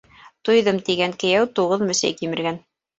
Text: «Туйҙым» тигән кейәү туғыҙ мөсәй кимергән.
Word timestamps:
«Туйҙым» 0.49 0.79
тигән 0.89 1.15
кейәү 1.25 1.53
туғыҙ 1.61 1.87
мөсәй 1.93 2.21
кимергән. 2.21 2.63